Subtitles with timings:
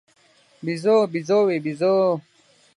[0.65, 2.07] بیزو، بیزووې، بیزوو